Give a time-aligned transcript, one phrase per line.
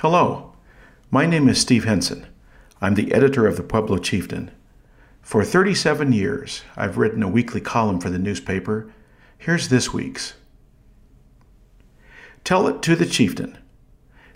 [0.00, 0.52] Hello,
[1.10, 2.26] my name is Steve Henson.
[2.82, 4.50] I'm the editor of the Pueblo Chieftain.
[5.22, 8.92] For 37 years, I've written a weekly column for the newspaper.
[9.38, 10.34] Here's this week's
[12.44, 13.56] Tell It to the Chieftain,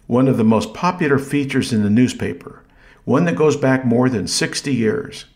[0.07, 2.65] one of the most popular features in the newspaper,
[3.05, 5.27] one that goes back more than 60 years.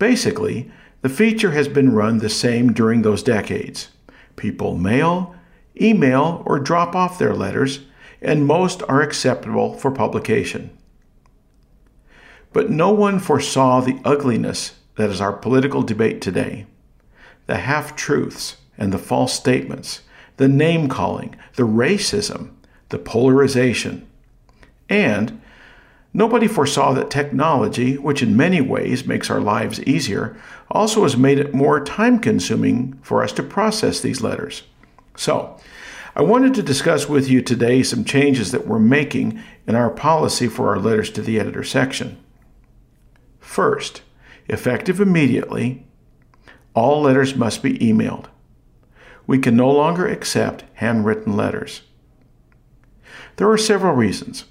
[0.00, 3.90] Basically, the feature has been run the same during those decades.
[4.34, 5.36] People mail,
[5.80, 7.82] email, or drop off their letters,
[8.20, 10.70] and most are acceptable for publication.
[12.52, 16.66] But no one foresaw the ugliness that is our political debate today
[17.46, 20.02] the half truths and the false statements,
[20.36, 22.50] the name calling, the racism,
[22.90, 24.06] the polarization.
[24.90, 25.40] And
[26.12, 30.36] nobody foresaw that technology, which in many ways makes our lives easier,
[30.70, 34.62] also has made it more time consuming for us to process these letters.
[35.16, 35.58] So,
[36.18, 40.48] I wanted to discuss with you today some changes that we're making in our policy
[40.48, 42.18] for our letters to the editor section.
[43.38, 44.02] First,
[44.48, 45.86] effective immediately,
[46.74, 48.24] all letters must be emailed.
[49.28, 51.82] We can no longer accept handwritten letters.
[53.36, 54.46] There are several reasons.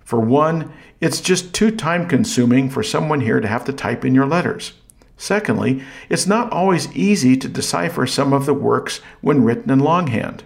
[0.00, 4.12] For one, it's just too time consuming for someone here to have to type in
[4.12, 4.72] your letters.
[5.16, 10.42] Secondly, it's not always easy to decipher some of the works when written in longhand.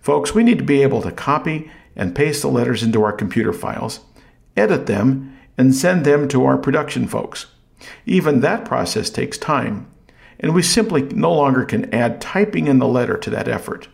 [0.00, 3.52] Folks, we need to be able to copy and paste the letters into our computer
[3.52, 4.00] files,
[4.56, 7.46] edit them, and send them to our production folks.
[8.06, 9.86] Even that process takes time,
[10.38, 13.88] and we simply no longer can add typing in the letter to that effort.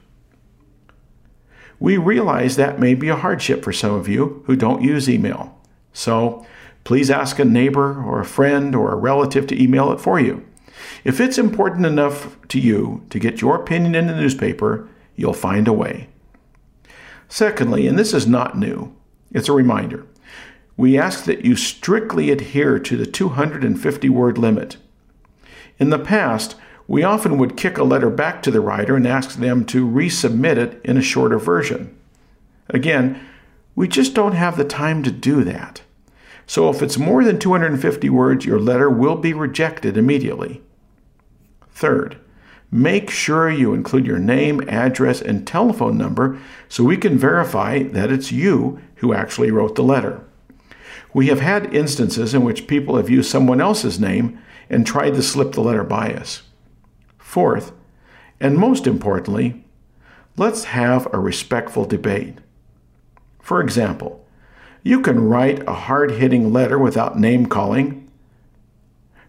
[1.79, 5.59] We realize that may be a hardship for some of you who don't use email.
[5.93, 6.47] So
[6.85, 10.47] please ask a neighbor or a friend or a relative to email it for you.
[11.05, 15.67] If it's important enough to you to get your opinion in the newspaper, you'll find
[15.67, 16.09] a way.
[17.29, 18.95] Secondly, and this is not new,
[19.33, 20.07] it's a reminder
[20.77, 24.77] we ask that you strictly adhere to the 250 word limit.
[25.79, 26.55] In the past,
[26.87, 30.57] we often would kick a letter back to the writer and ask them to resubmit
[30.57, 31.97] it in a shorter version.
[32.69, 33.21] Again,
[33.75, 35.83] we just don't have the time to do that.
[36.47, 40.63] So if it's more than 250 words, your letter will be rejected immediately.
[41.73, 42.19] Third,
[42.71, 46.39] make sure you include your name, address, and telephone number
[46.69, 50.23] so we can verify that it's you who actually wrote the letter.
[51.15, 54.39] We have had instances in which people have used someone else's name
[54.69, 56.43] and tried to slip the letter by us.
[57.19, 57.73] Fourth,
[58.41, 59.65] and most importantly,
[60.37, 62.39] let's have a respectful debate.
[63.41, 64.27] For example,
[64.83, 68.11] you can write a hard hitting letter without name calling.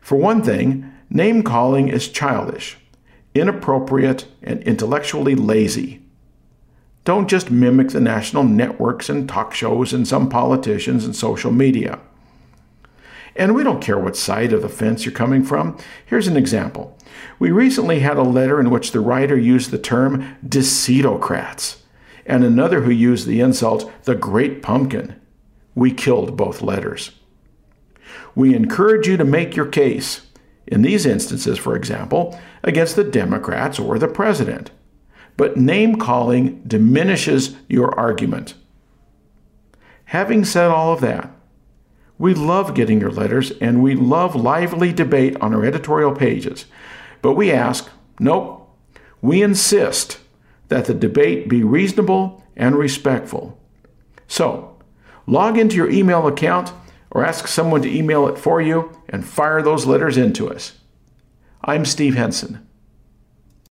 [0.02, 2.78] For one thing, name calling is childish,
[3.40, 6.02] inappropriate, and intellectually lazy.
[7.04, 12.00] Don't just mimic the national networks and talk shows and some politicians and social media.
[13.36, 15.78] And we don't care what side of the fence you're coming from.
[16.06, 16.98] Here's an example.
[17.40, 21.78] We recently had a letter in which the writer used the term decidocrats
[22.28, 25.20] and another who used the insult the great pumpkin.
[25.74, 27.12] We killed both letters.
[28.36, 30.27] We encourage you to make your case,
[30.68, 34.72] in these instances, for example, against the Democrats or the president
[35.38, 38.56] but name calling diminishes your argument.
[40.06, 41.32] Having said all of that,
[42.18, 46.66] we love getting your letters and we love lively debate on our editorial pages,
[47.22, 47.90] but we ask
[48.20, 48.76] nope,
[49.22, 50.20] we insist
[50.70, 53.60] that the debate be reasonable and respectful.
[54.28, 54.76] So,
[55.28, 56.74] log into your email account
[57.18, 60.78] or ask someone to email it for you and fire those letters into us.
[61.64, 62.67] I'm Steve Henson.